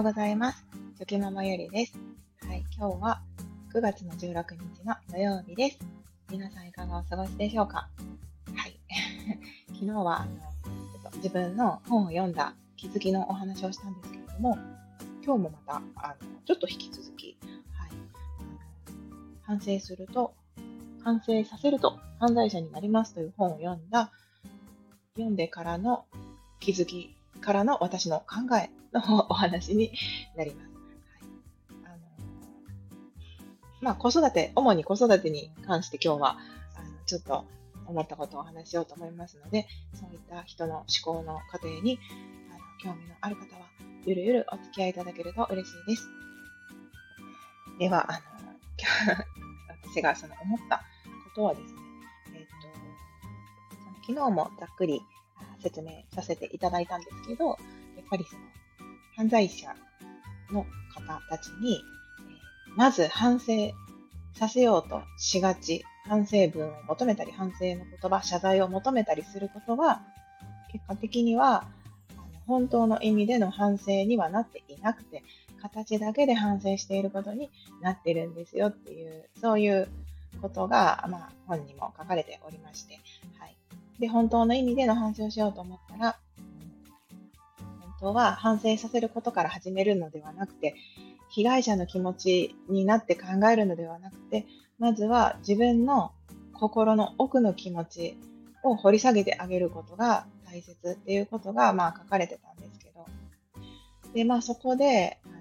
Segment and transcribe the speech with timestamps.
[0.00, 0.66] ようございます。
[0.96, 1.92] チョキママゆりです。
[2.48, 3.20] はい、今日は
[3.74, 5.78] 9月の16日の土曜日です。
[6.30, 7.90] 皆さんいかがお過ごしでしょうか？
[8.54, 8.80] はい。
[9.68, 14.56] 昨日はあのちょっと自分の本を読んだ気づきのお話をしたんですけれども、
[15.22, 17.36] 今日もまたあのちょっと引き続き、
[17.74, 17.90] はい、
[19.42, 20.32] 反省すると、
[21.04, 24.10] 反省させると犯罪者になりますという本を読んだ、
[25.16, 26.06] 読んでからの
[26.58, 29.92] 気づきからの私の考えのお話に
[30.36, 30.68] なります。
[30.68, 30.76] は
[31.18, 31.30] い
[31.84, 31.96] あの
[33.80, 36.38] まあ、子育て、主に子育てに関して今日は
[36.76, 37.44] あのちょっと
[37.86, 41.98] 思ったことをお話しようと思いますので、そういった人の思考の過程に
[42.50, 43.66] あの興味のある方は、
[44.06, 46.08] ゆるゆるお付き合いいただけると嬉しいです。
[47.78, 48.20] では、あの
[49.92, 51.80] 私がその思ったことはですね、
[52.34, 52.52] えっ、と、
[53.76, 55.00] その昨日もざっくり
[55.60, 57.56] 説明させていただいたんですけど、やっ
[58.08, 58.42] ぱりその
[59.20, 59.76] 犯罪者
[60.50, 61.84] の方たちに、
[62.74, 63.74] まず反省
[64.32, 70.00] させようとしがち、反省文を求めたり、反省の言葉、謝罪を求めたりすることは、
[70.72, 71.66] 結果的には
[72.46, 75.22] 本当の意味での反省にはなっていなくて、
[75.60, 77.50] 形だけで反省していることに
[77.82, 79.86] なってるんですよっていう、そういう
[80.40, 82.94] ことが、まあ、本にも書かれておりまして、
[83.38, 83.56] はい。
[83.98, 86.16] で、本当の意味での反省をしようと思ったら、
[88.00, 90.74] 本当は反省させることから始めるのではなくて、
[91.28, 94.46] 被害者の気持ちになって考えるのではなくて、
[94.78, 96.12] まずは自分の
[96.54, 98.18] 心の奥の気持ち
[98.62, 103.06] を掘り下げてあげることが大切っていうことが、まあ、書かれてたんですけど、
[104.14, 105.34] で、まあ、そこで、あの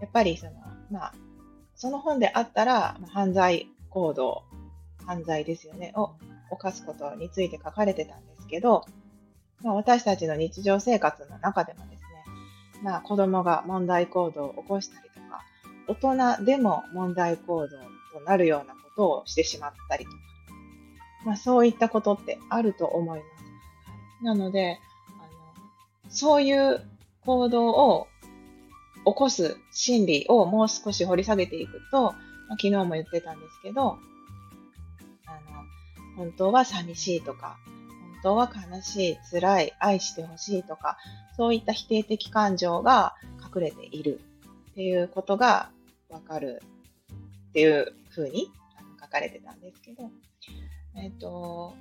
[0.00, 0.52] やっぱりその、
[0.90, 1.14] まあ、
[1.76, 4.42] その本であったら、犯罪行動、
[5.06, 6.10] 犯罪ですよね、を
[6.50, 8.84] 犯すことについて書かれてたんですけど、
[9.62, 15.44] まあ、私たちの日常生活の中でもですね、まあ、子供が問題行動を起こしたりとか、
[15.88, 20.16] 大人でも問題行動となるようなことをしてしまったりとか、
[21.24, 23.24] まあ、そういったことってあると思いま
[24.20, 24.24] す。
[24.24, 24.78] なので、
[25.18, 26.80] あのそういう
[27.24, 28.08] 行動を
[29.04, 32.14] 起こす心理をもう少し掘り下げていくと、まあ、
[32.50, 33.98] 昨日も言ってたんですけど、
[35.26, 37.56] あの本当は寂しいとか、
[38.22, 40.96] 本当は悲しい、辛い、愛してほしいとか、
[41.36, 43.16] そういった否定的感情が
[43.54, 44.20] 隠れている
[44.70, 45.70] っていうことが
[46.08, 46.62] わかる
[47.50, 48.48] っていうふうに
[49.00, 50.08] 書かれてたんですけど、
[50.96, 51.74] えっ、ー、と、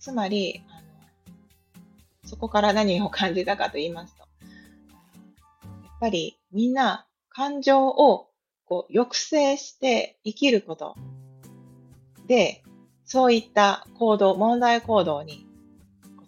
[0.00, 8.30] つまり、あの、そこから何を感じたかと言いますと、やっぱりみんな感情を
[8.64, 10.96] こう抑制して生きること
[12.26, 12.64] で
[13.04, 15.46] そういった行動、問題行動に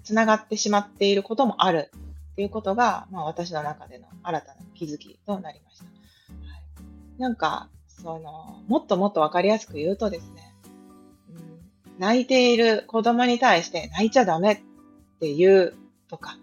[0.05, 1.91] つながってしまっていることもある
[2.33, 5.85] っていうことが、まあ、私の中での新たな気づきとなりました。
[5.85, 5.91] は
[7.19, 10.55] い、なんか、その、もっともっとわかりやすく言うとですね、
[11.31, 11.33] う
[11.97, 14.61] ん、泣いている子供に対して泣いちゃダメっ
[15.21, 15.75] ていう
[16.09, 16.37] とか、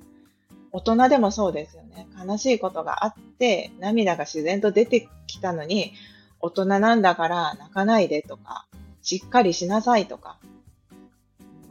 [0.72, 2.08] 大人でもそうですよね。
[2.26, 5.94] 悲しいことがあって、涙が自然と出てきたのに、
[6.40, 8.66] 大人なんだから泣かないでとか、
[9.02, 10.40] しっかりしなさいとか、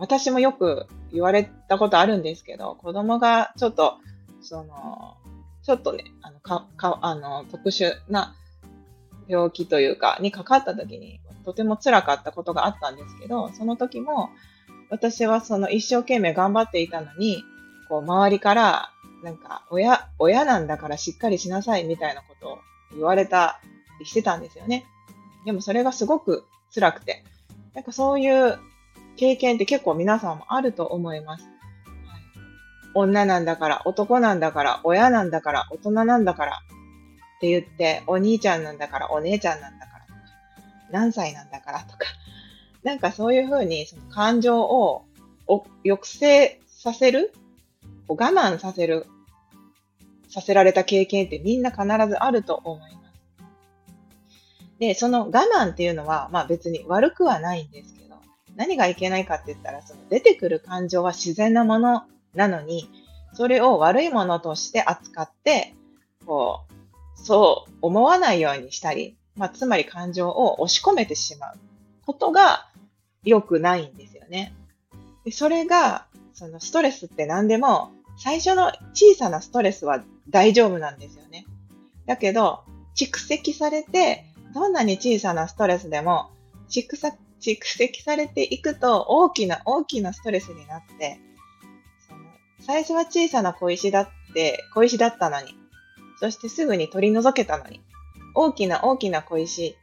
[0.00, 3.98] 私もよく言われたことあるんですけど、子供がちょっと、
[4.40, 5.18] その、
[5.62, 8.34] ちょっとね、あの、か、か、あの、特殊な
[9.28, 14.30] 病気というか、にかかった時に、とても辛かったことがあったんですけど、その時も、
[14.88, 17.44] 私はその一生懸命頑張っていたのに、
[17.90, 18.90] こう、周りから、
[19.22, 22.58] なんか、親、親なんだからしっかりしなさいみたいなことを
[22.94, 23.60] 言われた
[23.98, 24.86] りしてたんですよね。
[25.44, 27.22] でもそれがすごく辛くて。
[27.74, 28.58] なんかそういう
[29.20, 31.46] 経験って結構皆さんもあると思います。
[32.94, 36.52] 女なんだから、男なんだから、親なんだから、大人なんだから
[37.36, 40.18] って言って、お兄ちゃんなんだから、お姉ちゃんなんだからとか、
[40.90, 42.06] 何歳なんだからとか、
[42.82, 45.04] なんかそういうふうにその感情を
[45.84, 47.34] 抑制させる、
[48.08, 49.04] 我慢させる、
[50.30, 53.20] させられた経験ってみんな必ずあると思います。
[54.78, 57.99] で、その我慢っていうのは、まあ別に悪くはないんですけ、
[58.60, 62.04] 何がいけないかって言ったら、その出てくる感情は自然なもの
[62.34, 62.90] なのに、
[63.32, 65.74] それを悪いものとして扱って、
[66.26, 71.58] こう、そう思わないようにしたり、まあつまり感情を押し込めてしまう
[72.04, 72.68] ことが
[73.24, 74.52] 良くないんですよね。
[75.24, 76.04] でそれが、
[76.34, 81.46] そのストレスって何でも、最初の小さなストレスは大丈夫なんですよね。
[82.04, 82.60] だけど、
[82.94, 86.28] 蓄積されてどんなに小さなストレスでも
[86.68, 86.96] 蓄
[87.40, 91.18] 蓄積されていくと大きな大きなストレスになって、
[92.06, 92.20] その
[92.60, 95.54] 最初は小さな小石だって、小石だったのに、
[96.18, 97.80] そしてすぐに取り除けたのに、
[98.34, 99.76] 大きな大きな小石、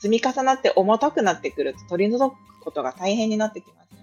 [0.00, 3.98] 積み重なって重たくなってくると取り除くことが大変になってきますよ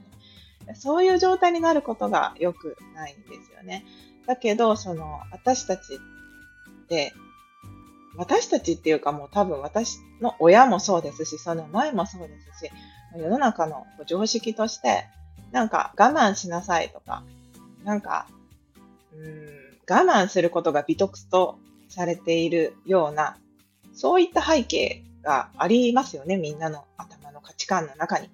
[0.67, 0.75] ね。
[0.75, 3.85] そういう状態になることが良くないんですよね。
[4.27, 7.13] だけど、その、私たちって、
[8.15, 12.71] 私たちっていうかもう多分私の親もそうですし、その前もそうですし、
[13.15, 15.05] 世の中の常識として、
[15.51, 17.23] なんか我慢しなさいとか、
[17.83, 18.27] なんか、
[19.13, 19.49] うん、
[19.89, 21.57] 我慢することが美徳と
[21.89, 23.37] されているような、
[23.93, 28.29] そういった背景がありますよね、みんなの頭の価値観の中に。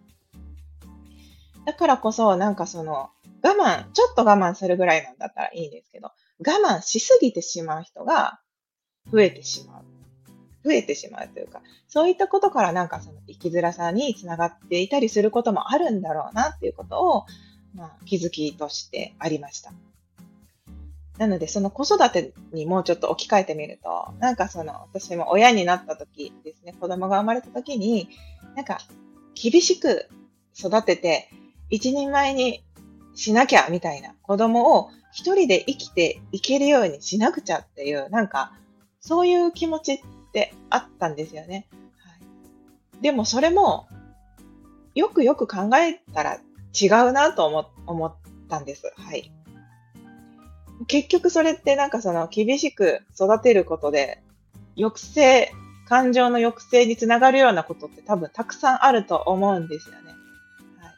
[1.65, 3.09] だからこそ、なんかその、
[3.41, 8.39] 我慢、ちょっと我慢するぐらいなんだったらいいんですけど、我慢しすぎてしまう人が
[9.11, 9.84] 増えてしまう。
[10.65, 17.25] 増えてしまうというか、そういったことからなんかその生きづらさにつながっていたりすることもあるんだろうなっていうことを、
[17.75, 19.71] まあ、気づきとしてありました。
[21.17, 28.09] なので、その子育てにもうちょっと置き換えてみると、なんかその、私も親になった時ですね、子供が生まれた時に、
[28.55, 28.79] なんか、
[29.33, 30.09] 厳しく
[30.57, 31.29] 育てて、
[31.69, 32.65] 一人前に
[33.13, 38.51] しなきゃみたいな子供を一人で生きていけるようにしなくちゃっていう、なんか、
[38.99, 40.03] そういう気持ち
[40.35, 41.67] てあったんですよね。
[41.71, 41.79] は
[42.99, 43.87] い、でもそれも、
[44.93, 46.39] よくよく考えたら
[46.79, 48.15] 違うなと思思っ
[48.49, 48.93] たんです。
[48.97, 49.31] はい。
[50.87, 54.21] 結局それってなんかその厳しく育てることで、
[54.75, 55.51] 抑制、
[55.87, 60.11] 感情の抑制につながるようなことって多分たくさんあると思うんですよね。
[60.81, 60.93] はい、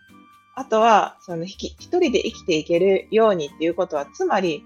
[0.56, 4.64] あとは、その一人で生きていけるようにっていうことは、つまり、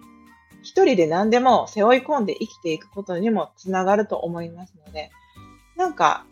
[0.64, 5.12] 一人で何でも背負い込んで生きていくことにもつながると思いますので、
[5.76, 6.26] なんか、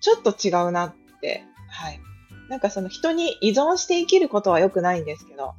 [0.00, 2.00] ちょっと違うなって、はい。
[2.48, 5.54] なんかその人に依存して生きることは良くないんですけど、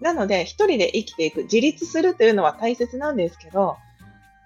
[0.00, 3.76] なので一人で生きていく、自立するというのは大切なんですけど、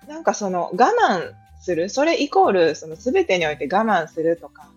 [0.07, 4.69] なんかその我慢する、それイコールその全てにおいて我慢するとか、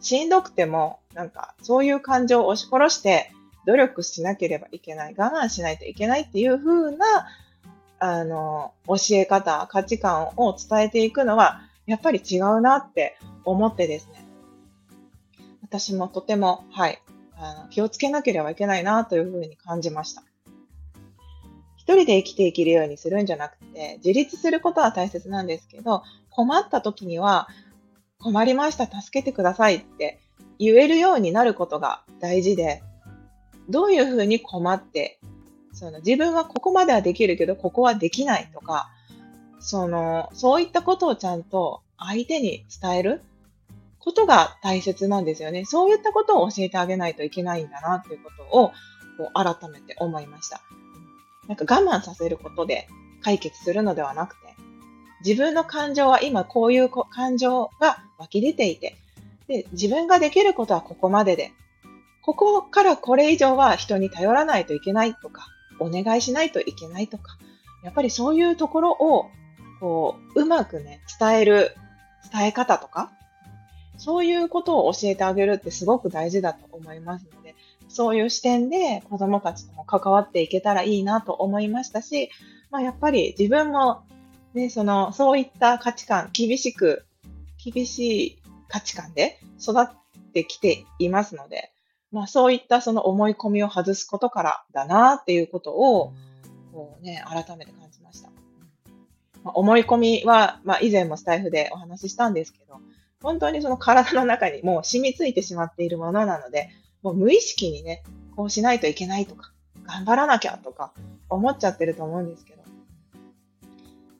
[0.00, 3.32] しんどくても、なんかそういう感情を押し殺して
[3.66, 7.26] 努力しなければいけない、我慢しないといけないっていう風な
[8.00, 14.24] あの、教え方、価値観を伝えていくのは、やっぱり違うなって思ってですね。
[15.62, 17.02] 私もとても、はい、
[17.36, 20.22] あの気をつけなければいけないなというふうに感じました。
[21.76, 27.48] 一人で生きていけるようにするんじゃなくて、自立することは大切なんですけど、困った時には、
[28.18, 30.20] 困りました、助けてくださいって
[30.58, 32.82] 言えるようになることが大事で、
[33.68, 35.18] どういうふうに困って
[35.72, 38.90] その自分はここまではできるけど、ここはできないとか、
[39.60, 43.22] その、そういったことをちゃんと相手に伝える
[43.98, 45.64] ことが大切なんですよね。
[45.64, 48.72] そういったことを教えてあげないといけないんだなっていうことを、
[49.18, 50.60] こう改めて思いました。
[51.48, 52.88] なんか我慢させることで
[53.22, 54.54] 解決するのではなくて、
[55.24, 58.96] 自分の感情は今こういう感情が湧き出ていて、
[59.48, 61.52] で、自分ができることはここまでで、
[62.22, 65.48] ここからこれ以上は人に頼らないといけないとか、
[65.80, 67.38] お願いしないといけないとか、
[67.82, 69.30] やっぱりそういうところを、
[69.80, 71.74] こう、うまくね、伝える、
[72.32, 73.12] 伝え方とか、
[73.96, 77.54] そういうことを教えてあげるってすごく大事だと思いますので、
[77.88, 82.30] そういう視点で子供たちとも関わっていけたらいいなと思いましたし、
[82.70, 84.02] まあ、やっぱり自分も、
[84.54, 87.04] ね、その、そういった価値観、厳しく、
[87.62, 88.38] 厳しい
[88.68, 89.88] 価値観で育っ
[90.32, 91.72] てきていますので、
[92.12, 96.12] まあそういったその思い込みを外すことからだなっていうことを、
[96.72, 98.30] こうね、改めて感じました。
[99.44, 102.80] まあ、思い込みは、まあ以前もスタイフでお話ししたんですけど、
[103.22, 106.70] 本当にその体の中にもう染みついてしまっているものなので、
[107.02, 108.02] もう無意識にね、
[108.36, 109.52] こうしないといけないとか、
[109.84, 110.92] 頑張らなきゃとか
[111.28, 112.62] 思っちゃってると思うんですけど、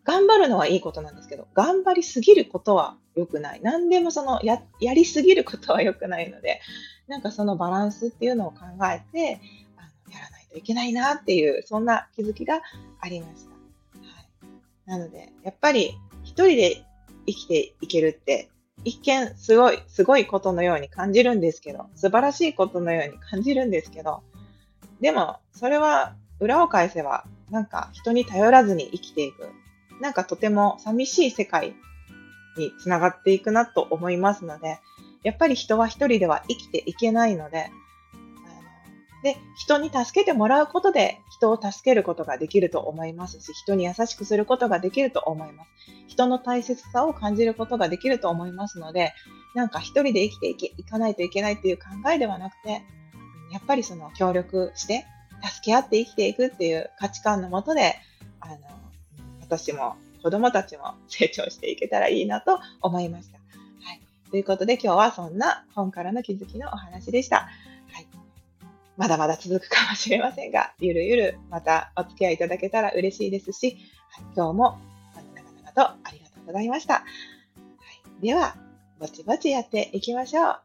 [0.04, 3.60] 頑張るのはいいことなんですけど、頑張りすぎることは良くない。
[3.62, 6.60] 何でもそのや、やりすぎることは良くないので、
[7.08, 9.40] なんかそのバランスっていうのを考えて、
[9.76, 12.60] あのやらないといけないなっていう、そんな気づきが
[13.00, 13.50] ありました。
[13.50, 13.56] は
[14.20, 16.84] い、なので、やっぱり一人で
[17.26, 18.50] 生きていけるって、
[18.84, 24.22] 一見すごい、すごいことのように感じるんですけど、素晴らしいことのように感じるんですけど、
[25.00, 29.48] でも、それは裏を返せば、なんか人に頼らずに生きていく、
[30.00, 31.75] なんかとても寂しい世界
[32.57, 34.81] につながっていくなと思いますので、
[35.23, 37.71] やっぱり人は一人では生きていけないので、
[39.23, 45.71] で、人に助けてもらうことで人を助けることができると思いますし、人に優しくすることができると思います。
[46.07, 49.12] 人の大切さを感じることができると思いますので、
[49.55, 52.83] なんか一人で生きていけいかないといけないっていう考えではなくて、
[53.50, 55.05] やっぱりその協力して、
[55.43, 57.97] 助け合って生きていくっていう価値観のもとで、
[58.40, 58.57] あの、
[59.40, 63.38] 私も子供たちも成長していけたらいいなと思いました。
[63.38, 64.00] はい。
[64.30, 67.48] ということで今日はそんな本からの気づきのお話でした。
[67.92, 68.06] はい。
[68.96, 73.78] まだまだ続くかもしれませんが、ゆるゆるまたお付き合いいただけたら嬉しいですし、
[74.10, 74.78] はい、今日も
[75.34, 76.94] 長々とありがとうございました。
[76.94, 77.00] は
[78.20, 78.56] い、では、
[78.98, 80.60] ぼちぼちやっていきましょう。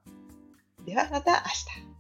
[0.85, 1.37] ではまた明
[1.87, 1.92] 日。